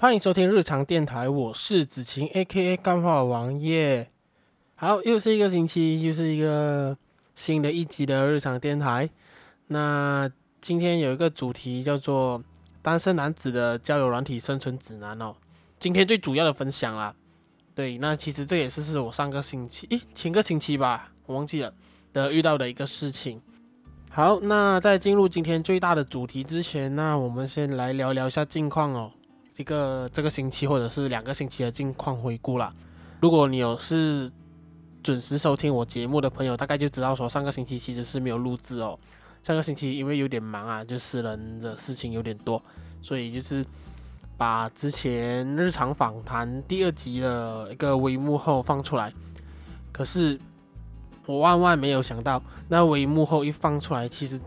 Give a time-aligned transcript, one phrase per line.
[0.00, 4.10] 欢迎收听日常电台，我是子晴 A.K.A 干话王爷。
[4.74, 6.96] 好，又是一个星期，又是一个
[7.36, 9.10] 新的一集的日常电台。
[9.66, 10.26] 那
[10.58, 12.42] 今天有一个主题叫做
[12.80, 15.36] 单身男子的交友软体生存指南哦。
[15.78, 17.14] 今天最主要的分享啦，
[17.74, 21.74] 对，那其实这也是是我上个星期，诶，前个星期吧，我忘记了
[22.14, 23.38] 的遇到的一个事情。
[24.10, 29.12] 好，那在进入今天最大的主题之前，那我们先来聊聊一下近况哦。
[29.60, 32.72] 一个这个星期或者是两个星期的近况回顾啦。
[33.20, 34.32] 如果你有是
[35.02, 38.98] 准时收听我节目的朋友，大概就知道说上个星期其实是没有录制哦。
[39.42, 42.62] 上个星期因为有点忙啊，就私人的事情有点多，
[43.02, 43.64] 所以就是
[44.36, 49.12] 把之前日常访谈第二集的一个微幕后放出来，
[49.92, 50.40] 可是。
[51.26, 54.40] 我万万没有想到，那微幕后一放出来，其实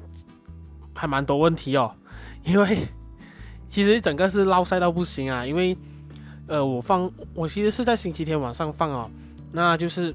[0.94, 1.90] 还蛮多问题哦。
[2.44, 2.80] 因为
[3.74, 5.44] 其实整个是落赛到不行啊。
[5.44, 5.76] 因为
[6.46, 9.10] 呃，我放我其实是在星期天晚上放哦，
[9.52, 10.14] 那就是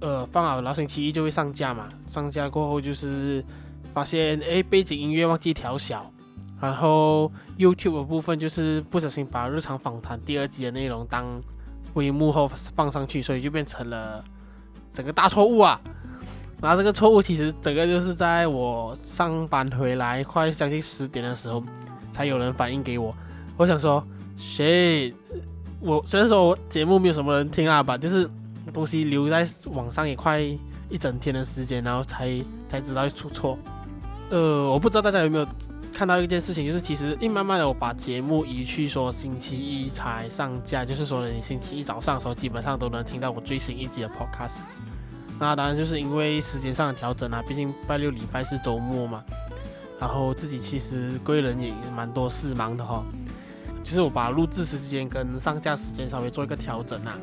[0.00, 1.88] 呃放好，然后星期一就会上架嘛。
[2.06, 3.44] 上架过后就是
[3.92, 6.10] 发现哎，背景音乐忘记调小，
[6.60, 11.24] 然后 YouTube 的部分就是不小心把日常访谈第二集的内容当
[11.92, 14.24] 微幕后放上去，所以就变成了。
[14.92, 15.80] 整个大错误啊！
[16.62, 21.60] 然后这个错误其实整个就是在我上班回来快将近十点的时候，
[22.14, 23.14] 才有人反映给我。
[23.58, 24.02] 我想说，
[24.38, 25.12] 谁？
[25.80, 28.30] 我虽然说我节目没有什么人听啊吧，就是
[28.72, 33.58] 东西留在网上也快一整天的时间，然后才才知道出错。
[34.30, 35.46] 呃，我不知道大家有没有
[35.92, 44.56] 看到一件事情，就是其实一慢慢的我把节目移去说星期一才上架，就是说你星期一早上的时候基本上都能听到我最新一集的 podcast。
[45.38, 49.22] 那当然就是因为时间上的调整啊，毕竟拜六礼拜是周末嘛。
[50.04, 53.02] 然后自己其实贵人也蛮多事忙的哈，
[53.82, 57.18] 就是我把录制时间跟上架时间稍微做一个调整啊。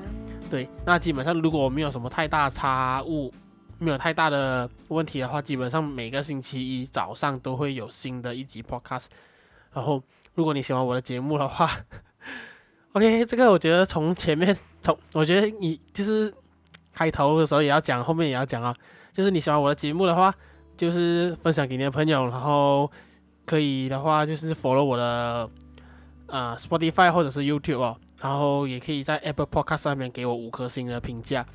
[0.49, 3.31] 对，那基本上如果我没有什么太大差误，
[3.77, 9.05] 没有太大的问题的话，基本上每个星期一早上都会有新的一集 podcast。
[9.73, 10.01] 然后
[10.33, 11.69] 如果你喜欢我的节目的话，
[12.93, 16.33] OK，这个我觉得从前面从我觉得你就是。
[16.93, 18.75] 开头的时候也要讲，后面也要讲啊。
[19.13, 20.33] 就是你喜欢我的节目的话，
[20.81, 22.91] 就是分享给你的朋友，然后
[23.45, 25.47] 可以的话就是 follow 我的
[26.25, 31.45] 呃 Spotify 或者是 YouTube 哦，然后也可以在 Apple Podcast 上面给我五颗星的评价。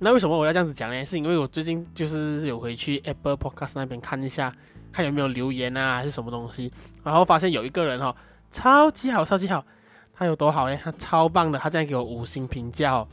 [0.00, 1.02] 那为什么我要这样子讲呢？
[1.02, 4.54] 是因为我最近就是有回去 Apple Podcast 那边看一下，
[4.92, 6.70] 看有没有留言啊，还是什么东西，
[7.02, 8.14] 然后发现有一个人、哦，
[8.50, 9.64] 超级好，超级好，
[10.12, 10.78] 他有多好诶？
[10.84, 13.08] 他超棒的，他这样给我五星评价哦。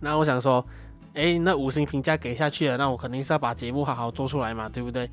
[0.00, 0.64] 那我想说，
[1.16, 5.10] 诶，那五星评价给下去了，那我肯定是要把节目好好做出来嘛，对不对？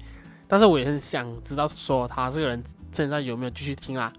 [0.49, 4.11] 但是我也很想知道，说他这个人现在有没有继续听啊？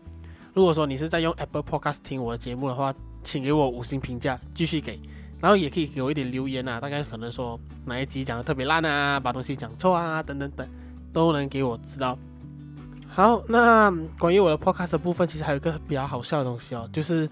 [0.55, 4.99] 如果说你是在用 Apple Podcast 听我的节目的话，请给我五星评价，继续给，
[5.41, 10.67] 然后也可以给我一点留言啊，大概可能说哪一集讲的特别烂啊，把东西讲错啊，等等等，
[11.13, 12.19] 都能给我知道。
[13.09, 17.29] 好，那关于我的 Podcast 部分，其实还有一个比较好笑的东西哦，就是。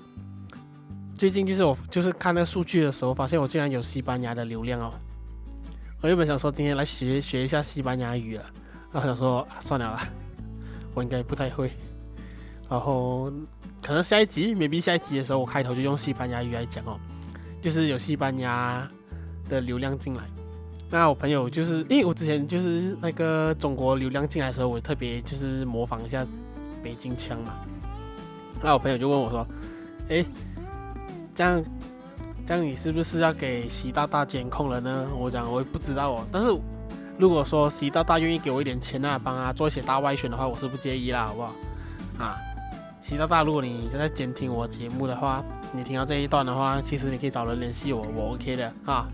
[1.22, 4.92] 最近就是我就是看那数据的时候，发现我竟然有西班牙的流量哦。
[6.00, 8.44] 我原本想说今天来学学一下西班牙语了，
[8.90, 10.08] 然后想说、算了啦，
[10.94, 11.70] 我应该不太会。
[12.68, 13.32] 然后
[13.80, 16.98] 可能下一集，maybe 下一集的时候，我开头就用西班牙语来讲哦，
[17.62, 18.90] 就是有西班牙
[19.48, 20.24] 的流量进来。
[20.90, 26.26] 那我朋友就是，因为我之前就是那个中国流量进来的时候，我特别就是模仿一下
[26.82, 27.60] 北京腔嘛。
[28.60, 29.46] 那我朋友就问我说
[30.10, 30.26] ：“诶。”
[31.34, 31.64] 这样，
[32.46, 35.08] 这样你是不是要给习大大监控了呢？
[35.16, 36.26] 我讲我也不知道哦。
[36.30, 36.48] 但是
[37.18, 41.54] 如果说习大大愿意给我一点钱啊，帮他做一些大外宣的话，我是不介意啦，好不好？
[42.18, 42.36] 啊，
[43.00, 49.06] 习大大，如果你正在监听我节目的话，你听到这一段的话，其实你可以找人联系我，我 OK 的啊，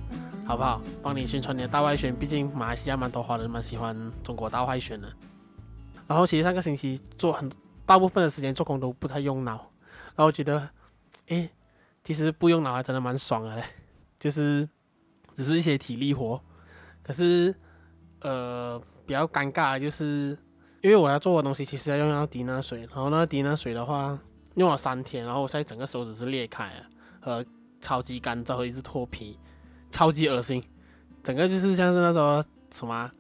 [0.47, 0.81] 好不好？
[1.03, 5.09] 帮你宣传你的大外宣，毕竟马来西亚蛮多华人蛮喜欢中国大外宣的。
[6.07, 7.51] 然后其实上个星期做很
[7.85, 9.71] 大部分的时间做工都不太用脑，
[10.17, 10.69] 然后觉得，
[11.29, 11.51] 诶。
[12.09, 13.63] 其实不用脑还真的蛮爽的嘞，
[14.19, 14.67] 就是
[15.35, 16.43] 只是一些体力活，
[17.03, 17.55] 可是
[18.23, 20.29] 呃比较尴尬的，就是
[20.81, 24.19] 因为我要做的东西其实要用到迪娜水，然后那个迪娜水的话
[24.55, 26.87] 用了三天，然后我现在整个手指是裂开了，
[27.21, 27.45] 呃
[27.79, 29.39] 超级干燥，一直脱皮，
[29.91, 30.65] 超级恶心，
[31.23, 33.13] 整个就是像是那种什么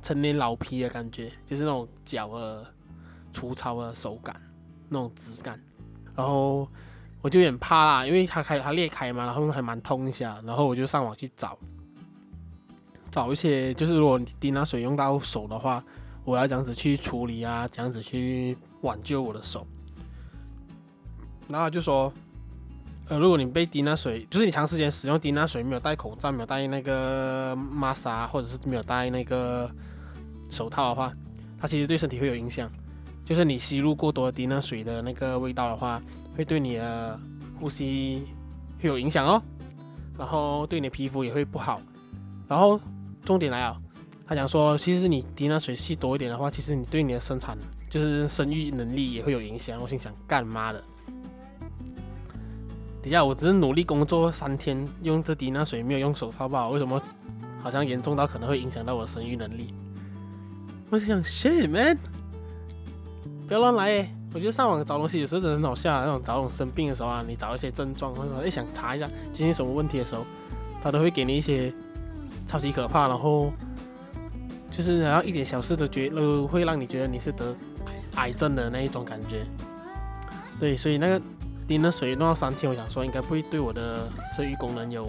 [0.00, 2.66] 成年老皮的感觉，就是那种脚的
[3.34, 4.40] 粗糙的手感，
[4.88, 5.62] 那种质感，
[6.16, 6.66] 然后。
[7.22, 11.58] 我就有点怕啦，因为它开它裂开嘛，然后还蛮痛一下，然后我就上网去找，
[13.10, 15.84] 找一些就是如果你滴那水用到手的话，
[16.24, 19.66] 我要这样子去处理啊，这样子去挽救我的手。
[21.48, 22.12] 然后就说，
[23.08, 29.70] 呃，如果你被滴那水，就是你长时间使用滴那水，没有戴口罩，没有戴那个 mask，或者是没有戴那个
[30.48, 31.12] 手套的话，
[31.58, 32.70] 它其实对身体会有影响。
[33.24, 36.00] 就是你吸入过多滴那水的那个味道的话，
[36.36, 37.18] 会对你的
[37.58, 38.22] 呼吸
[38.80, 39.42] 会有影响哦。
[40.18, 41.80] 然后对你的皮肤也会不好。
[42.46, 42.78] 然后
[43.24, 43.80] 重点来啊，
[44.26, 47.56] 他讲说，其实你滴那水吸多一点的话，其实你对你的生产。
[47.88, 49.80] 就是生育能力也会有影响。
[49.82, 50.80] 我心想，干嘛的？
[53.02, 56.68] 等下我只是努力工作三天，用这滴那水没有用手套吧？
[56.68, 57.02] 为什么
[57.60, 59.74] 好像严重到可能会影响到我的生育能力？
[60.88, 61.98] 我想，shit man，
[63.48, 64.14] 不要乱来诶！
[64.32, 70.24] 我觉得上网找东西有时候真的很好笑，那种找那种生病的时候啊，你找一些症状，或者说诶想查一下今天什么问题的时候，
[70.82, 71.72] 他都会给你一些
[72.46, 73.52] 超级可怕，然后
[74.70, 77.54] 就是然后一点小事都觉都会让你觉得你是得。
[78.16, 79.46] 癌症的那一种感觉，
[80.58, 81.22] 对，所以那个
[81.66, 85.08] 滴那水弄到三天，我想说应该不会对我的生育功能有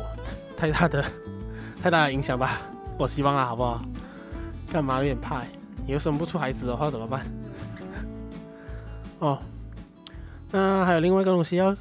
[0.56, 1.04] 太大的
[1.82, 2.62] 太大的影响吧，
[3.00, 3.82] 我希望啊，好不好？
[4.72, 5.42] 干嘛有点怕，
[5.88, 7.26] 以后生不出孩子的话怎么办？
[9.22, 9.40] 哦，
[10.52, 11.76] 那还有另外一个东西要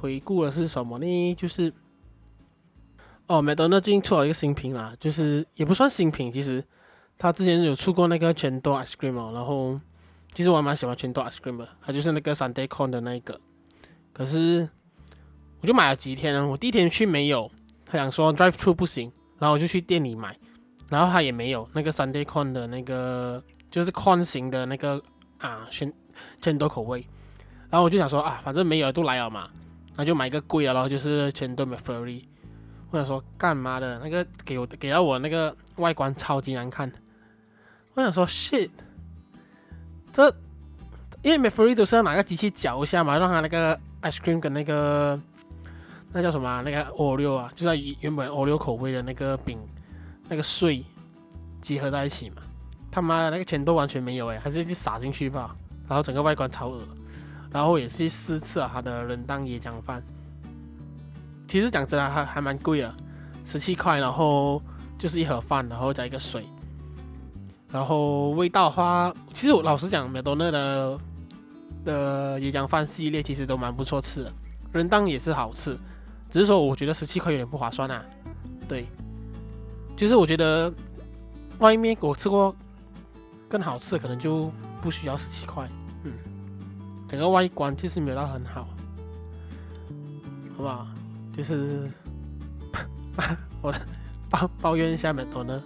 [0.00, 1.34] 回顾的是什么呢？
[1.34, 1.72] 就是
[3.26, 6.62] 哦，麦当劳最近出了一个新品啦，就是也不算新品，其实
[7.16, 9.80] 他之前有出过那个全多 ice cream 哦，然后。
[10.36, 13.40] 其实我还蛮喜欢全多 ice cream 的，它就是那个 Sunday con 的那一个。
[14.12, 14.68] 可是
[15.60, 17.48] 我就买了几天呢，我第一天去没有，
[17.86, 20.36] 他想说 drive through 不行，然后我就去店里买，
[20.88, 23.40] 然后他也没有那个 Sunday con 的那个，
[23.70, 25.00] 就是矿型的那个
[25.38, 25.92] 啊全
[26.40, 27.06] 全多口味。
[27.70, 29.48] 然后我就想说啊，反正没有都来了嘛，
[29.96, 32.22] 那就买一个贵的，然后就是全多 McFlurry。
[32.90, 36.92] 我想说干嘛的，那个给我给到我那个外观超级难看。
[37.94, 38.70] 我想说 shit。
[40.12, 40.32] 这，
[41.22, 45.20] 因为 McFlurry 都是要拿个机器搅一下嘛，让它那个 ice cream 跟那个
[46.12, 49.58] 那叫什么、那个 Oreo 啊，就在原本 Oreo 口味的那个饼
[50.28, 50.84] 那个碎
[51.60, 52.36] 结合在一起嘛。
[52.92, 55.56] 他妈的那个钱都完全没有诶，还是就撒进去吧。
[55.88, 56.80] 然后整个外观超恶，
[57.50, 60.02] 然后也是试吃了它的冷冻椰浆饭。
[61.46, 62.94] 其实讲真的还还蛮贵的，
[63.44, 64.60] 十七块，然后
[64.98, 66.44] 就是一盒饭，然后加一个水。
[67.70, 70.98] 然后味道的话，其实我老实讲，麦多乐的
[71.84, 74.32] 的椰浆饭系列其实都蛮不错吃的，
[74.72, 75.76] 人当也是好吃，
[76.30, 78.02] 只是说我觉得十七块有点不划算啊。
[78.68, 78.86] 对，
[79.96, 80.72] 就是我觉得
[81.58, 82.54] 外面我吃过
[83.48, 84.50] 更好吃，可能就
[84.84, 85.66] 不需要十七块。
[86.02, 86.12] 嗯，
[87.08, 88.68] 整个外观就是没有到很好，
[90.54, 90.86] 好不好？
[91.34, 91.90] 就是
[93.62, 93.74] 我
[94.28, 95.62] 抱抱怨一下美多呢。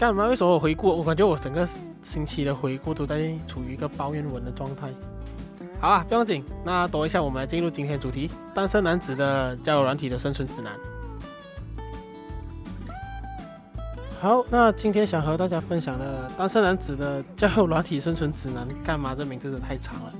[0.00, 0.26] 干嘛？
[0.26, 0.88] 为什么我回顾？
[0.88, 1.64] 我感觉我整个
[2.02, 4.90] 星期的回顾都在处于一个抱怨文的状态。
[5.80, 6.44] 好啊，不用紧。
[6.64, 10.72] 那等一下，我们来进入今天的主题：单身男子的交友软体的生存指南。
[14.20, 19.14] 好，那今天想和大家分享的单身男子的交友软体生存指南，干嘛？
[19.14, 20.12] 这名字真的太长了。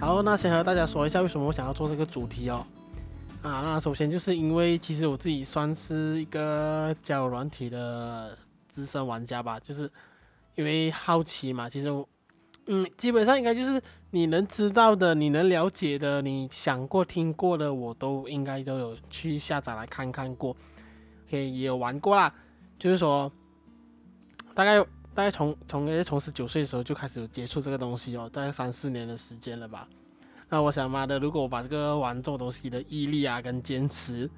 [0.00, 2.66] 好，那先和大家说一下为什么我想要做这个主题哦。
[3.42, 8.36] 啊，那首先就是因为其实我自己算是一个交友软体的。
[8.70, 9.90] 资深玩家吧，就是
[10.54, 11.68] 因为好奇嘛。
[11.68, 11.88] 其实，
[12.66, 13.82] 嗯，基本上应该就是
[14.12, 20.56] 你能知道的、你能了解的、你想过、听过的，我都应该都有去下载来看看过。
[21.26, 22.32] OK，也有玩过啦。
[22.80, 23.30] 就是说，
[24.54, 24.80] 大概
[25.14, 29.86] 大概从从从十九岁的时候就开始有接触这个东西哦，大概三四年的时间了吧。
[30.48, 34.28] 那我想妈的，如果我把这个玩这种东西的毅力啊跟坚持，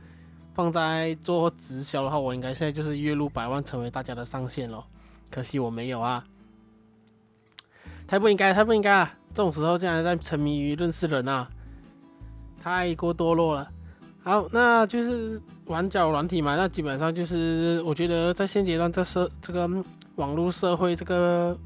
[0.55, 4.85] 放在做直销的话，我应该现在就是月入百万，成为大家的上限了。
[5.31, 6.23] 可惜我没有啊，
[8.07, 9.19] 太不应该，太不应该啊！
[9.33, 11.49] 这种时候竟然在沉迷于认识人啊，
[12.61, 13.71] 太过堕落了。
[14.23, 15.41] 好，那就是
[15.73, 19.69] 玩脚软体嘛，那基本上就是我觉得在现阶段这社这个
[20.17, 21.57] 网络社会，这个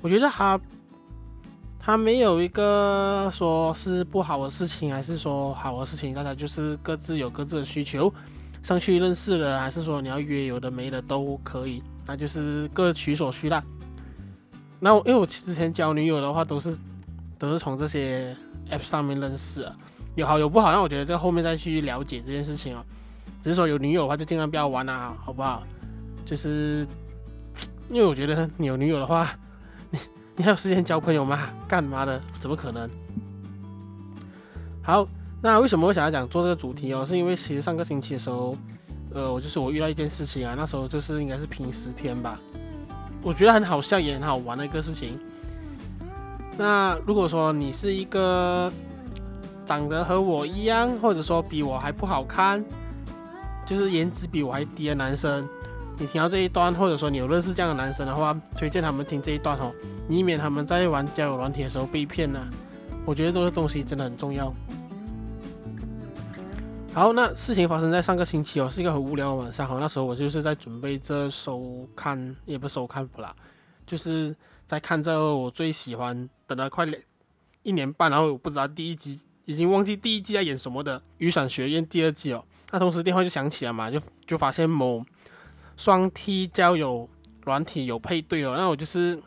[0.00, 0.58] 我觉得还。
[1.78, 8.12] 他没有一个说是不好的事情，还是说好的事情，大家就是各自有各自的需求，
[8.60, 13.62] 上去认识了，还是说你要约有的没的都可以，那就是各取所需啦。
[14.80, 16.76] 那我因为我之前交女友的话，都是
[17.38, 18.36] 都是从这些
[18.68, 19.72] app 上面认识啊，
[20.16, 22.84] 有好有不好，那我觉得这后面再去了解这件事情哦。
[23.42, 25.62] 只是说有女友的话，就尽量不要玩啊，好不好？
[26.24, 26.84] 就是
[27.88, 29.30] 因为我觉得你有女友的话。
[29.90, 29.98] 你
[30.36, 31.48] 你还有时间交朋友吗？
[31.68, 32.20] 干嘛的？
[32.40, 32.90] 怎么可能？
[34.82, 35.06] 好，
[35.40, 37.04] 那为什么我想要讲做这个主题哦？
[37.04, 38.56] 是因为其实上个星期的时候，
[39.12, 42.38] 呃，我就是我遇到一件事情啊，那时候就是应该是平时天吧，
[43.22, 45.18] 我觉得很好笑也很好玩的一个事情。
[46.58, 48.72] 那如果说你是一个
[49.66, 52.64] 长得和我一样，或者说比我还不好看，
[53.66, 55.46] 就是颜值比我还低的男生，
[55.98, 59.72] 你听到这一段，或者说你有认识这样的男生的话，推荐他们听这一段哦，
[60.08, 62.40] 以免他们在玩交友软体的时候被骗呢。
[63.04, 64.54] 我觉得这个东西真的很重要。
[66.94, 69.68] 好，那事情发生在上个星期哦，是一个很无聊的晚上。
[69.68, 73.34] 好，那时候我就是在准备着收看，也不收看不啦，
[73.84, 74.34] 就是。
[74.68, 77.00] 在看着我最喜欢，等了快两
[77.62, 82.44] 一年半，然后我不知道第一集已经忘记第一季在演什么的《雨伞学院》第二季哦。
[82.72, 85.04] 那同时电话就响起了嘛，就就发现某
[85.76, 87.08] 双 T 交友
[87.44, 88.54] 软体有配对哦。
[88.58, 89.18] 那我就是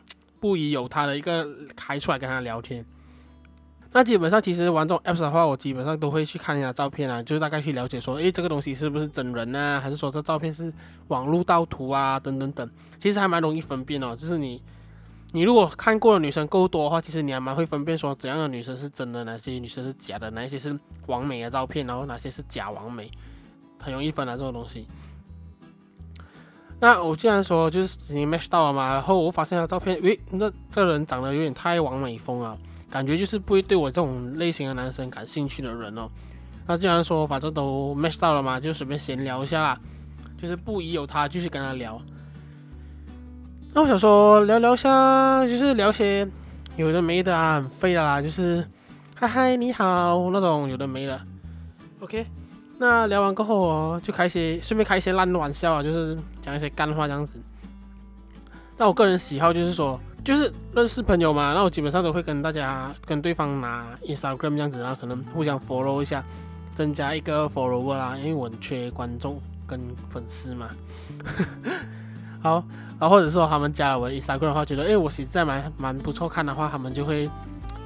[0.41, 2.85] 不疑有他的一个开出来跟他聊天。
[3.91, 10.71] 那基本上其实玩这种 apps 的话，我基本上都会去看一下照片啊，就是大概去了解说，诶，这个东西是不是真人啊，还是说这照片是
[11.07, 12.69] 网络盗图啊，等等等。
[12.99, 14.61] 其实还蛮容易分辨哦，就是你。
[15.31, 23.11] 你如果看过的女生够多的话，其实你还蛮会分辨说怎样的女生是真的，哪些女生是假的，哪一些是完美的照片，然后哪些是假完美，
[23.79, 24.87] 很容易分啊这种东西。
[26.79, 32.57] 那我既然说就是已经 match 到了嘛，然后我发现他照片，诶，那这人长得有点太完美风啊，
[32.89, 36.09] 感觉就是不会对我这种类型的男生感兴趣的人哦。
[36.65, 39.79] 那既然说反正都 match 到了嘛，就随便闲聊一下啦，
[40.41, 42.01] 就是不疑有他，继续跟他聊。
[43.71, 46.27] 那我想说聊聊下，就是聊些
[46.75, 48.67] 有的没的啊，很废的啦，就是
[49.13, 51.21] 嗨嗨你好那种有的没的。
[51.99, 52.25] OK，
[52.79, 57.39] 那聊完过后哦，就开一些顺便开一些烂玩笑啊，就是讲一些干话这样子。
[58.75, 66.23] 那我个人喜好就是说，就是认识朋友嘛，那我基本上都会跟大家跟对方拿 Instagram 这样子，然后可能互相 follow 一下，
[66.73, 70.69] 增加一个 follower 啦，因为我缺观众跟粉丝嘛。
[72.41, 72.63] 好。
[72.99, 77.29] 然后或者说他们加了我的 Instagram 的话，觉得哎，我写字蛮蛮不错看的话，他们就会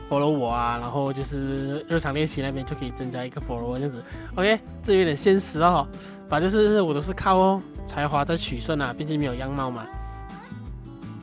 [0.10, 0.77] follow 我啊。
[0.82, 4.03] 然后就是日常练习那边就可以增加一个 follow 这样子。
[4.36, 5.88] OK，这有点现实哦。
[6.27, 9.86] 反正就是我都是靠才华在取胜啊，毕竟没有样貌嘛。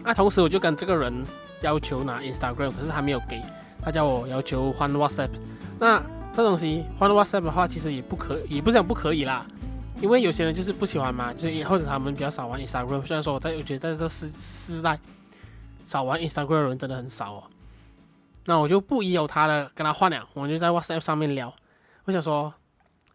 [0.05, 1.13] 那同时我就跟这个人
[1.63, 3.43] 要求拿 Instagram，可是他没有给，
[3.83, 5.31] 他叫我要求换 WhatsApp。
[5.81, 6.01] 那
[6.33, 9.45] 这东西换 WhatsApp 的话，其实也不可，也不是讲不可以啦。
[10.01, 13.05] 因为有些人就是不喜欢嘛，就是或者他们比较少玩 Instagram。
[13.05, 14.99] 虽然说我在，我觉得在这世世代，
[15.85, 17.45] 少玩 Instagram 的人真的很少哦。
[18.47, 21.55] 那我就不依有他的跟他换了，我就在 WhatsApp 上面聊。
[22.05, 22.53] 我想说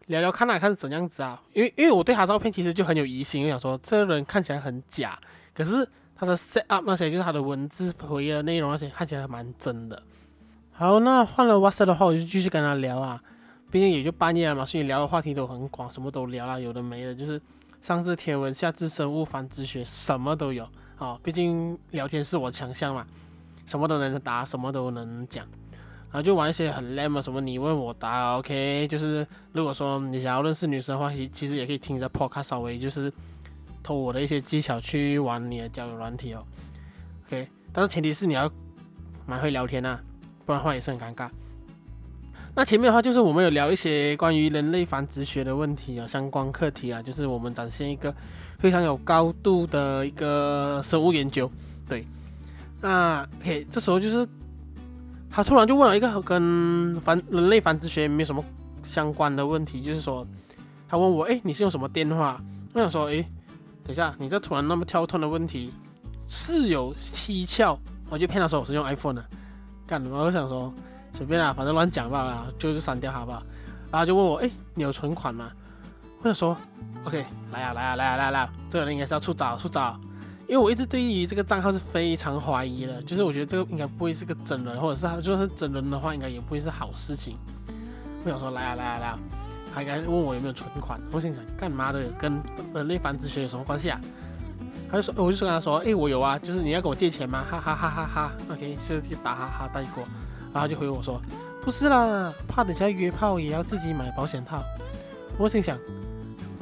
[0.06, 1.42] 聊聊看，看是怎样子啊？
[1.52, 5.18] 因为因为我对他照片其实就很有疑心，我想说这个人看起来很假，
[5.52, 10.00] 可是他的 set up 那些就是他的文字回忆的内容那些看起来蛮真的。
[10.70, 13.20] 好，那换了 WhatsApp 的话，我就继续跟他聊啊。
[13.76, 17.38] 毕竟也就半夜了嘛，所以聊的话题都很广，什么都聊了，有的没的，就是
[17.82, 21.20] 上至天文，下至生物、繁殖学，什么都有啊、哦。
[21.22, 23.06] 毕竟聊天是我强项嘛，
[23.66, 25.44] 什么都能答，什么都能讲，
[26.10, 28.88] 然后就玩一些很 l a m 什么你问我答，OK。
[28.88, 33.12] 就是如果说你想要认识女生的话，其其实也可以听着 Podcast 稍微就是
[33.82, 36.42] 偷我的一些技巧去玩你的交友软体哦
[37.26, 37.46] ，OK。
[37.74, 38.50] 但是前提是你要
[39.26, 40.00] 蛮会聊天、啊，
[40.46, 41.28] 不然的话也是很尴尬。
[42.58, 48.12] 那前面的话就是我们有聊一些关于人类繁殖学的问题啊，相关课题啊，就是我们展现一个
[48.58, 51.50] 非常有高度的一个生物研究。
[51.86, 52.06] 对，
[52.80, 54.26] 那 OK，这时候就是
[55.30, 58.42] 他突然就问了一个跟繁人类繁殖学没有什么
[58.82, 60.26] 相关的问题，就是说
[60.88, 62.42] 他问我，哎，你是用什么电话？
[62.72, 63.16] 我想说，哎，
[63.84, 65.70] 等一下，你这突然那么跳脱的问题
[66.26, 69.22] 是有蹊跷，我就骗他说我是用 iPhone 的，
[69.86, 70.18] 干什么？
[70.24, 70.72] 我想说。
[71.16, 73.42] 随便啦，反正乱讲吧啦，就是删掉好不好？
[73.90, 75.50] 然后就问我，哎，你有存款吗？
[76.20, 76.54] 我想说
[77.04, 79.98] ，OK，来呀、啊，来呀、啊，来呀、啊，来呀、啊，来，这个人应该是要出招，出招，
[80.46, 87.38] 因为我一直对于这个账号是非常怀疑的，就是我觉得这个应该不会是个真人，或者是他就算是真人的话，应该也不会是好事情。
[88.22, 89.18] 我想说，来呀、啊，来呀、来呀，
[89.74, 92.38] 他应该问我有没有存款，我心想，干嘛的，跟
[92.74, 93.98] 人类繁殖学有什么关系啊？
[94.90, 97.42] 他就说，我就跟他说，哎，我有啊，就是你要跟我借钱吗？
[97.48, 100.04] 哈哈哈哈哈，OK，就是打哈哈带过。
[100.56, 101.20] 然后就回我说，
[101.62, 104.62] 不是啦，怕等下约炮也要自己买保险套。
[105.36, 105.78] 我心想，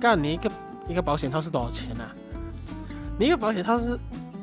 [0.01, 0.51] 干你一个
[0.89, 2.11] 一个保险套是多少钱啊？
[3.17, 3.97] 你一个保险套是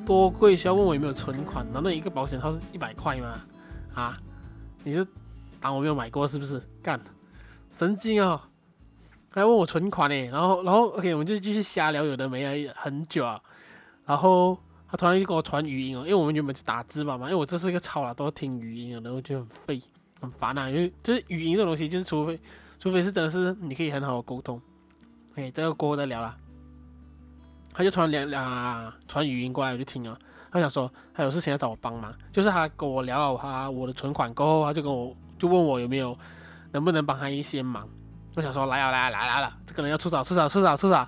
[0.05, 0.55] 多贵？
[0.55, 1.65] 需要问我有没有存款？
[1.73, 3.41] 难道一个保险套是一百块吗？
[3.93, 4.17] 啊？
[4.85, 5.05] 你是
[5.59, 6.61] 当我没有买过是不是？
[6.81, 6.97] 干，
[7.69, 8.39] 神经哦！
[9.31, 10.15] 还问我存款呢？
[10.31, 13.37] 然后然后 OK，我们就继续瞎聊，有的没的很久啊。
[14.05, 14.57] 然后。
[14.91, 19.81] 他突然就给我传语音哦，因为我们原本就打字嘛嘛，因为我这是一个超了，都要听语音，然后就很废
[20.19, 22.37] 很烦啊，因为就是语音这种东西，就是除非
[22.77, 24.61] 除非是真的是你可以很好的沟通
[25.31, 26.35] ，OK，这个过后再聊啦。
[27.73, 30.19] 他就传两两传语音过来，我就听了，
[30.51, 36.17] 他想说他有事情要找我帮忙，就是他跟我聊了他我的存款过后，他就跟我就问我有没有
[36.73, 37.87] 能不能帮他一些忙。
[38.35, 41.07] 我想说来啊来啊来来了，这个人要出手出手出手出手，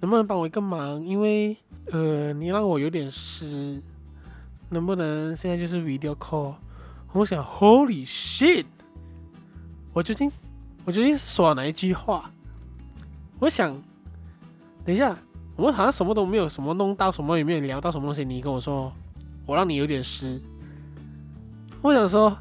[0.00, 1.02] 能不能帮我一个忙？
[1.02, 1.54] 因为
[1.92, 3.80] 呃你让我有点湿，
[4.68, 6.54] 能不能现在就是 video call？
[7.12, 8.64] 我想 Holy shit！
[9.92, 10.30] 我究竟
[10.84, 12.30] 我究竟是说了哪一句话？
[13.38, 13.80] 我想
[14.84, 15.16] 等一下。
[15.56, 18.24] 我们好像什么都没有，什么弄到，什么也没有聊到什么东西。
[18.24, 18.92] 你跟我说，
[19.46, 20.40] 我让你有点湿。
[21.80, 22.36] 我想说，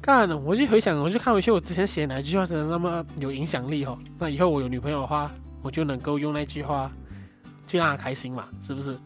[0.00, 3.98] 干，我就回想，我就看回去，我之前写哪一句话真的那么有影响力哦。
[4.18, 5.30] 那以后我有女朋友的话，
[5.60, 6.90] 我就能够用那句话
[7.74, 8.96] 去让他开心嘛，是不是？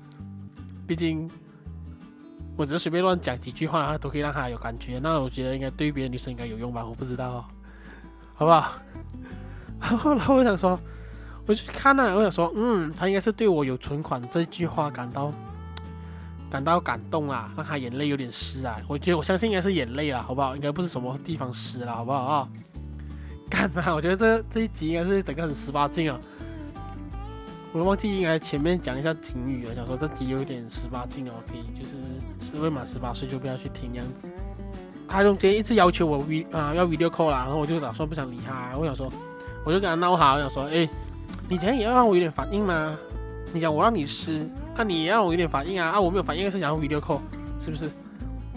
[0.87, 1.31] 毕竟
[2.55, 4.99] 我只是随便乱讲几句话，都可以让他有感觉。
[5.03, 6.85] 那我觉得应该对别的女生应该有用吧？
[6.85, 7.49] 我不知道，
[8.35, 8.73] 好不好？
[9.81, 10.79] 然后，然后我想说。
[11.47, 15.33] 我去看了，我想说，嗯，他应该是对我有存款这句话感到
[16.51, 18.79] 感到感动啊，让他眼泪有点湿啊。
[18.87, 20.55] 我觉得我相信应该是眼泪啊，好不好？
[20.55, 22.49] 应该不是什么地方湿了，好不好啊？
[23.49, 23.95] 干嘛？
[23.95, 26.21] 我觉得这这一集应该是整个很十八禁啊。
[27.73, 31.97] 我忘记应该前面讲一下警语了，想说这集有点十八禁哦，可以就是
[32.41, 34.29] 是未满十八岁就不要去听这样子。
[35.09, 39.13] 他中间一直要求我 V 啊要 video call 啦，然后我就打算不想理他，我想说
[39.65, 40.89] 我就跟他闹好，我想说哎。
[41.51, 42.95] 你这样也要让我有点反应吗？
[43.55, 45.93] 你讲我让你吃，那、啊、你也要让我有点反应啊！
[45.93, 47.21] 啊，我没有反应是想要 video call，
[47.59, 47.89] 是不是？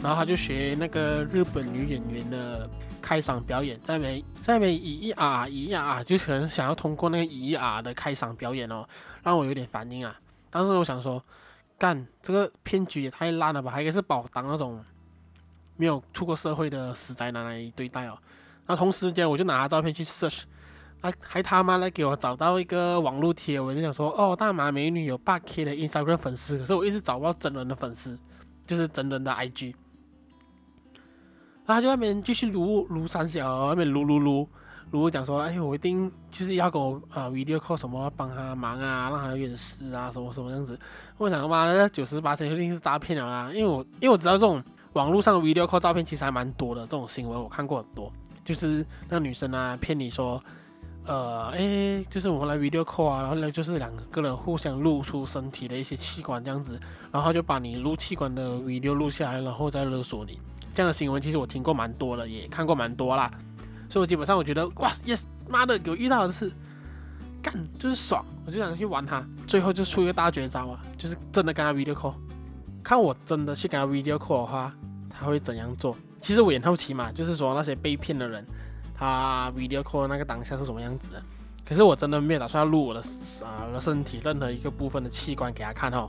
[0.03, 2.69] 然后他就学那个日本女演员的
[3.11, 8.87] 开嗓表演，在那边在那边咿咿啊啊咿呀啊，就可能想要通过那个咿啊的开嗓表演哦，
[9.21, 10.17] 让我有点反应啊。
[10.49, 11.21] 当时我想说，
[11.77, 14.81] 干这个骗局也太烂了吧，还应该是把我当那种
[15.75, 18.17] 没有出过社会的死宅男来对待哦。
[18.65, 20.43] 那同时间我就拿他照片去 search。
[21.01, 28.17] 还还他妈的给我找到一个网络贴文，就想说哦，大马美女有八 K 的 Instagram 粉丝，可是我一直找不到真人的粉丝，
[28.65, 29.73] 就是真人的 IG。
[31.71, 34.45] 然后他就那边继续撸撸三小，那边撸撸撸
[34.91, 40.77] 撸讲说，哎，我一定就是要给我啊、video call 什么帮他忙啊，让他有点事啊，什么什么样子。
[41.17, 48.11] 我想妈的九十八千一定是诈骗了啦，因为我因为我知道这种网络上的 video call 照片其实还蛮多的，这种新闻我看过很多，
[48.43, 50.43] 就是那女生啊骗你说。
[51.05, 56.79] 呃，诶，就是我们来 video call 啊，然后呢，就是两个人互相露出身体的一些器官这样子，
[57.11, 60.39] 然后就把你录器官的 video 录下来，然后再勒索你。
[60.75, 63.31] 这样的新闻其实我听过蛮多的，也看过蛮多啦。
[63.89, 66.51] 所以我基本上我觉得，哇，yes，妈的，给我遇到的是
[67.41, 69.25] 干就是爽，我就想去玩他。
[69.47, 72.13] 最后就出一个大绝招啊，就是真的跟他 video call，
[72.83, 74.71] 看我真的去跟他 video call 的话，
[75.09, 75.97] 他会怎样做？
[76.21, 78.45] 其实我也好奇嘛，就是说那些被骗的人。
[79.01, 81.13] 他 video call 那个当下是什么样子？
[81.65, 83.01] 可是我真的没有打算要录我的
[83.43, 86.07] 啊身体任何一个部分的器官给他看哦。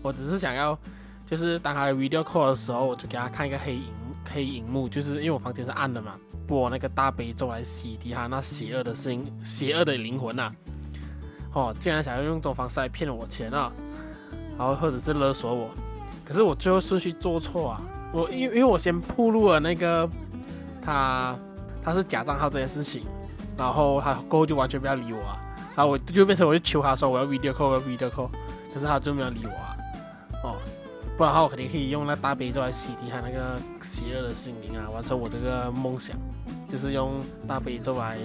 [0.00, 0.78] 我只是想要，
[1.26, 3.82] 就是当他 video call 的时候，我就给他看一个黑影
[4.32, 6.14] 黑荧幕，就是因为我房间是暗的嘛，
[6.46, 10.54] 播那个大悲咒来洗涤他那邪恶的心、邪恶的灵魂呐、啊。
[11.52, 13.72] 哦，竟然想要用这种方式来骗我钱啊，
[14.56, 15.70] 然后或者是勒索我。
[16.24, 20.08] 可是我最后顺序做错啊，我因为因为我先铺路了那个
[20.80, 21.36] 他。
[21.82, 23.04] 他是假账号这件事情，
[23.56, 25.40] 然后他过后就完全不要理我啊，
[25.74, 28.28] 然后我就变成我就求他说我要 video call，我要 video call，
[28.72, 29.76] 可是他就没有理我啊，
[30.44, 30.56] 哦，
[31.16, 36.16] 不然的话我肯定可以用那大悲咒来洗涤他那个邪恶的心灵啊，完成我这个梦想，
[36.68, 38.18] 就是用大悲咒来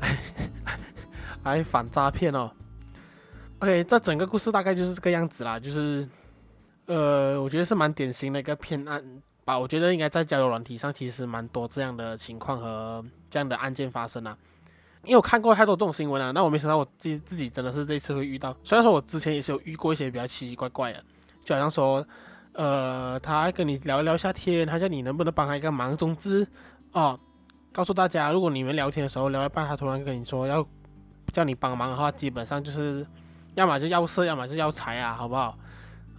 [1.44, 2.50] 来反诈骗哦。
[3.60, 6.06] OK，这整个故事大概就是这个样子啦，就是
[6.86, 9.02] 呃，我觉得是蛮典型的一个骗案。
[9.46, 14.36] 吧，我觉得应该在交友软体上其实蛮多这样的情况和这样的案件发生啊，
[15.04, 18.54] 因为我看过太多这种新闻了，那我没想到我自己自己真的是这次会遇到。
[18.64, 21.00] 虽然说我之前也是有遇过一些比较奇奇怪怪的，
[21.44, 22.04] 就好像说，
[22.54, 26.44] 呃，他跟你聊一聊一下天，他叫你能不能帮他一个忙，总之，
[26.90, 27.16] 哦，
[27.72, 30.66] 告诉大家，如果你们聊天的时候聊一半，他突然跟你说要
[31.32, 33.06] 叫你帮忙的话，基本上就是
[33.54, 35.56] 要么就要色，要么就要财啊，好不好？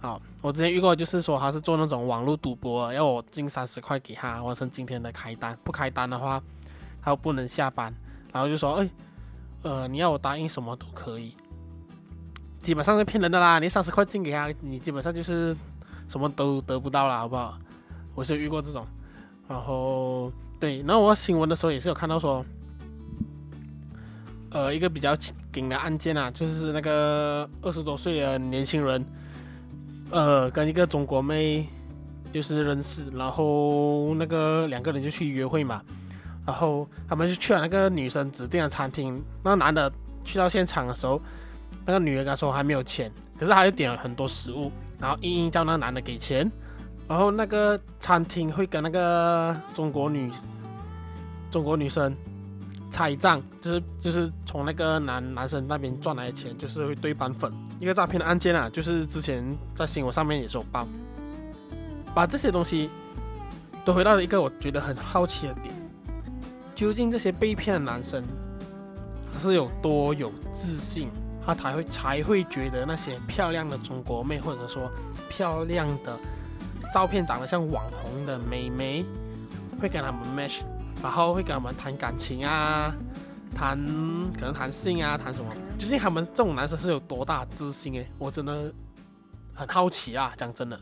[0.00, 6.40] 好，我之前遇过，就是说他是做那种网络赌博，要我进三十块给他完成今天的开单，不开单的话，
[7.02, 7.92] 他又不能下班，
[8.32, 8.88] 然后就说，哎，
[9.62, 11.34] 呃，你要我答应什么都可以，
[12.62, 15.56] 基本上是骗人的啦，你三十块进给他，你基本上就是
[16.06, 17.58] 什么都得不到了，好不好？
[18.14, 18.86] 我是遇过这种，
[19.48, 22.46] 然后对，然后我新闻的时候也是有看到说，
[24.52, 25.16] 呃，一个比较
[25.52, 29.04] 紧的案件啊，就是那个二十多岁的年轻人。
[30.10, 31.68] 呃，跟一个中国妹
[32.32, 35.82] 就是认识，然后那个两个人就去约会嘛，
[36.46, 39.22] 然后他们就去了那个女生指定的餐厅。
[39.42, 39.92] 那男的
[40.24, 41.20] 去到现场的时候，
[41.84, 46.50] 那个女的跟他说还没有钱，可是他又点了很多食物，然后硬硬叫那男的给钱，
[47.06, 50.30] 然后那个餐厅会跟那个中国女
[51.50, 52.14] 中国女生
[52.90, 57.52] 拆账，就是就是从那个男男生那边赚来的钱，就是会对半分。
[57.80, 60.86] 一个诈骗的案件啊，就是之前在新闻上面也是有报，
[62.14, 62.90] 把这些东西
[63.84, 65.74] 都回到了一个我觉得很好奇的点，
[66.74, 68.22] 究竟这些被骗的男生
[69.32, 71.08] 他是有多有自信？
[71.46, 74.90] 他才会才会觉得那些漂亮的中国妹，或者说
[75.30, 76.14] 漂亮的
[76.92, 79.02] 照片长得像网红的美眉，
[79.80, 80.60] 会跟他们 match，
[81.02, 82.94] 然后会跟他们谈感情啊，
[83.54, 83.78] 谈
[84.34, 85.52] 可能谈性啊，谈什么？
[85.78, 88.10] 究竟他们这种男生是有多大自信诶？
[88.18, 88.72] 我真的
[89.54, 90.32] 很好奇啊！
[90.36, 90.80] 讲真的，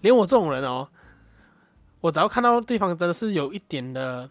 [0.00, 0.88] 连我这种人哦，
[2.00, 4.28] 我只要看到对方真的是有一点的。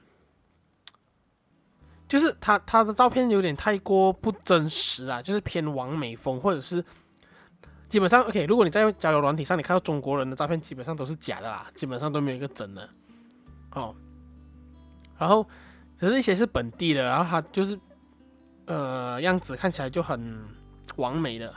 [2.05, 6.83] 就是他他的照片有点太过不真实啊，就是偏完美风，或者是
[7.89, 8.45] 基本上 OK。
[8.45, 12.87] 如果你在交友软体上，你看到中国人的照片，基本上都是假的啦，基本上都没有一个真的
[13.71, 13.95] 哦。
[15.17, 15.45] 然后
[15.99, 17.79] 只是一些是本地的，然后他就是
[18.65, 20.37] 呃样子看起来就很
[20.95, 21.53] 完美的，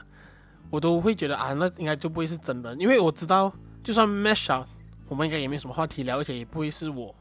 [0.71, 4.67] 我都会觉得啊，那应该就不会是真的，因为我知道就算 match 啊，
[5.09, 7.15] 我们应该也没什么话题聊，而且也不会是我，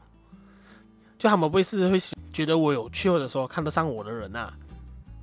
[1.18, 1.98] 就他们不会是会。
[2.32, 4.52] 觉得我有趣，或者说看得上我的人啊，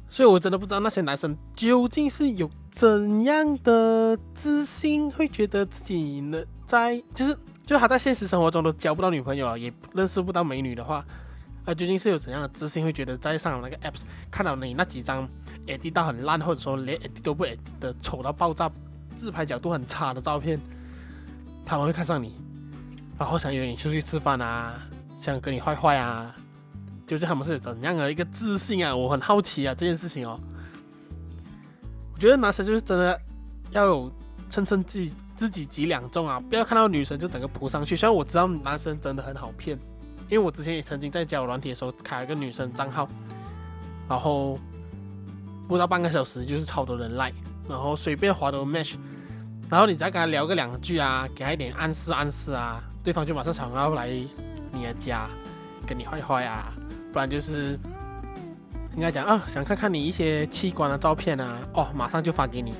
[0.10, 11.06] 所以我真的不知道那些男生究竟是有怎样的自信，会觉得自己呢在就是就他在现实生活中都交不到女朋友啊，也认识不到美女的话，
[11.66, 15.28] 啊，究竟是有怎样的自信，会觉得在上那个 apps 看到你那几张
[15.68, 18.70] ad 到很烂，或者说连 ad 都不 ad 的丑到爆炸，
[19.16, 20.60] 自拍角度很差的照片，
[21.66, 22.36] 他们会看上你，
[23.18, 24.78] 然后想约你出去吃饭啊，
[25.20, 26.36] 想跟你坏坏啊。
[27.06, 28.96] 究竟他们是怎样的一个自信啊？
[28.96, 30.40] 我很好奇啊，这件事情哦。
[32.14, 33.20] 我觉得男生就是真的
[33.72, 34.12] 要有
[34.50, 37.96] 称称自己自己几两重啊，不要看到女生就整个扑上去。
[37.96, 39.78] 虽然我知道男生真的很好骗，
[40.30, 43.08] 因为我之前也曾经在交友软体的时候开了个女生账号，
[44.08, 44.60] 然后
[45.68, 47.34] 不到半个小时就是超多人来，
[47.68, 48.96] 然后随便划都 match，
[49.70, 54.10] 然后你再跟他聊个两句啊，给他一点暗示暗示啊，对方就马上想要来
[54.72, 55.28] 你的家
[55.88, 56.74] 跟你坏坏啊。
[57.12, 57.80] 不然就是
[58.96, 62.74] 应该讲啊，想看看你一些器官的照片啊，哦，马上就发给你，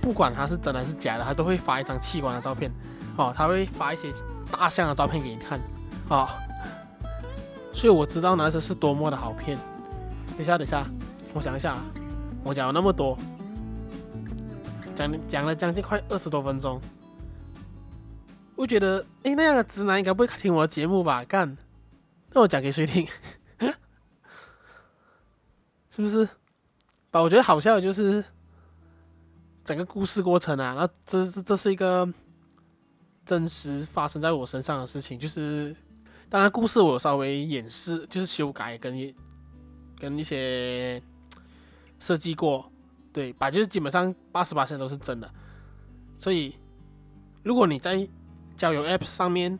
[0.00, 2.70] 不管他是真的还是假的，他都会发一张器官的照片，
[3.16, 4.12] 哦，他会发一些
[4.50, 5.60] 大象的照片给你看，
[6.08, 6.28] 哦，
[7.74, 9.58] 所以我知道男生是多么的好骗。
[10.36, 10.86] 等一下，等一下，
[11.34, 11.76] 我想一下，
[12.44, 13.18] 我讲了那么多，
[14.94, 16.80] 讲讲了将近快二十多分钟，
[18.54, 21.24] 我觉得，哎，那样的直男应该不会听我的节目吧？
[21.24, 21.56] 干，
[22.32, 23.06] 那我讲给谁听？
[25.90, 26.28] 是不是？
[27.10, 28.22] 把我觉得好笑的就是
[29.68, 32.10] 整个故事过程啊，那这这这是一个
[33.26, 35.76] 真实发生在我身上的事情，就是
[36.30, 39.14] 当然故事我稍微掩饰，就是修改跟
[39.98, 41.02] 跟一些
[42.00, 42.72] 设计过，
[43.12, 45.30] 对，把就是基本上八十八%都是真的，
[46.18, 46.56] 所以
[47.42, 48.08] 如果你在
[48.56, 49.58] 交友 App 上面。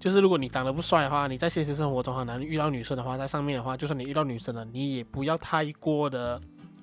[0.00, 6.40] 就是如果你长得不帅的话，你在现实生活中很难遇到女生的话，在上面的话，就算你遇到女生了，你也不要太过的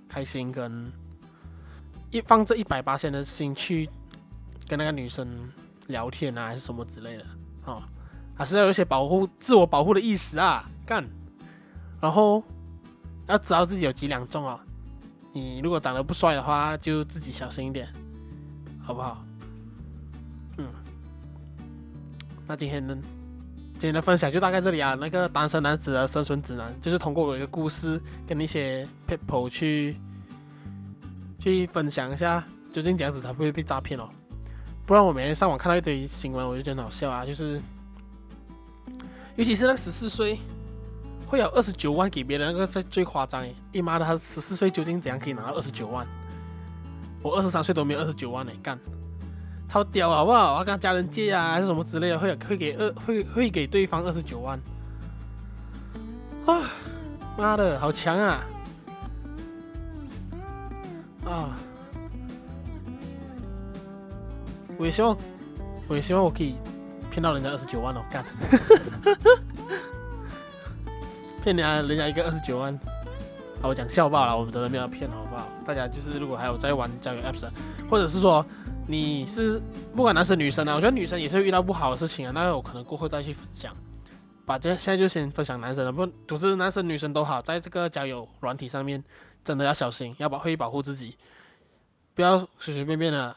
[0.09, 0.91] 开心，跟
[2.11, 3.89] 一放这一百八千的心去
[4.67, 5.27] 跟那个女生
[5.87, 7.25] 聊天啊，还是什么之类的，
[7.65, 7.83] 哦，
[8.35, 11.05] 还是要有一些保护自我保护的意识啊，干，
[12.01, 12.43] 然后
[13.27, 14.59] 要知道自己有几两重啊，
[15.33, 17.87] 你如果长得不帅的话，就自己小心一点，
[18.81, 19.23] 好不好？
[20.57, 20.67] 嗯
[22.47, 22.95] 那今天呢，
[23.73, 24.93] 今天的分享就大概这里啊。
[24.93, 29.97] 那个单身男子的生存指南，就是通过我一个故事跟一些 people 去
[31.51, 34.09] 去分享一下，究竟这样子才不会被诈骗哦。
[34.85, 37.25] 不然我每天上网看到一堆新闻，我就觉得好笑啊。
[37.25, 37.61] 就是，
[39.35, 40.37] 尤其是那十四岁
[41.27, 43.55] 会有二十九万给别人，那个最最夸张诶！
[43.73, 46.05] 哎妈的，他十四岁究竟怎样可以拿到二十九万？
[47.21, 48.77] 我二十三岁都没有二十九万呢，干！
[49.67, 50.53] 超屌好不好？
[50.53, 54.59] 我要跟家人借啊，还是什么之类的，会会给二会会给对方二十九万
[56.45, 56.69] 啊！
[57.35, 58.45] 妈的，好强啊！
[61.25, 61.57] 啊！
[64.77, 65.17] 我也希望，
[65.87, 66.55] 我也希望我可以
[67.09, 68.23] 骗到人家二十九万哦，干！
[71.43, 72.77] 骗人家人家一个二十九万，
[73.61, 75.47] 好，我讲笑话了，我们真的没有骗，好不好？
[75.65, 77.45] 大家就是如果还有在玩交友 apps，
[77.89, 78.45] 或者是说。
[78.87, 79.59] 你是
[79.95, 83.75] 不管男生女生啊，我觉得女生也是遇到不好的事情啊，那我可能过后再去分享。
[84.45, 89.03] 把这现在就先分享男生了，不，总之男生女生都好，在这个交友软体上面
[89.45, 91.15] 真的要小心，要保会保护自己。
[92.15, 93.35] 不要随随便便的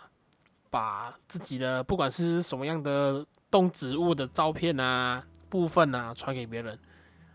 [0.71, 6.79] 把自己的不管是什么样的动植物的照片啊、部分啊传给别人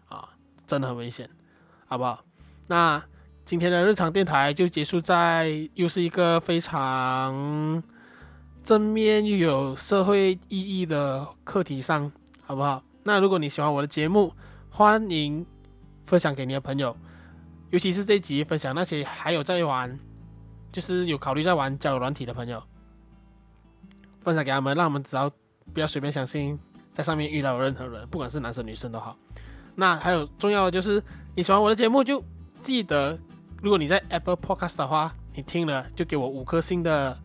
[0.09, 0.29] 啊，
[0.65, 1.29] 真的很危险，
[1.85, 2.23] 好不好？
[2.67, 3.03] 那
[3.45, 7.83] 今天的日常电台就结束在又是一个非常
[8.63, 12.09] 正面又有社会意义的课题上，
[12.45, 12.81] 好不好？
[13.03, 14.33] 那如果你喜欢我的节目，
[14.69, 15.45] 欢迎
[16.05, 16.95] 分享给你的朋友，
[17.73, 19.97] 尤其是这一集分享那些还有在玩，
[20.71, 22.61] 就是有考虑在玩交友软体的朋友，
[24.21, 25.27] 分享给他们，让他们知道
[25.73, 26.59] 不要随便相信
[26.91, 29.17] 在上面遇到任何人，不管是男生女生都好。
[29.73, 31.03] 那还有重要的就是
[31.35, 32.23] 你喜欢我的节目，就
[32.61, 33.17] 记得。
[33.59, 37.17] 如果你在 Apple Podcast 的话，你听了就给我五颗星的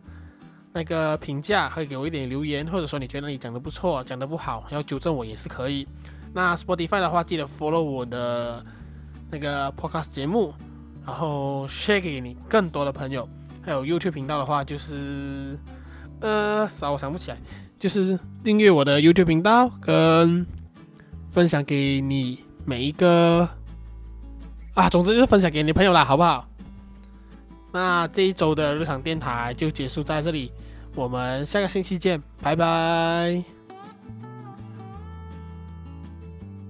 [0.73, 5.87] 那个评价，可以给我一点留言，或者说你觉得你讲的不错，讲的不好，要纠正我也是可以。
[6.33, 8.65] 那 Spotify 的话，记得 follow 我的
[9.31, 10.55] 那个 Podcast 节目，
[11.07, 13.29] 然后 share 给你更多的朋友。
[13.63, 15.59] 还有 YouTube 频道的话，就是
[16.21, 17.37] 呃，啥我想不起来，
[17.79, 20.47] 就是订阅我的 YouTube 频道，跟
[21.31, 23.49] 分享给你每一个。
[24.75, 26.49] 啊，总之就是分享给你朋友啦，好不好？
[27.73, 30.53] 那这一周的日常电台就结束在这里，
[30.95, 33.58] 我们下个星期见，拜拜。